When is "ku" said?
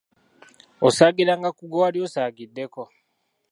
1.57-1.63